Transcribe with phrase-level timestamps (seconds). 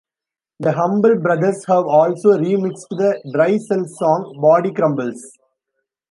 [0.59, 5.37] The Humble Brothers have also remixed the Dry Cell song Body Crumbles.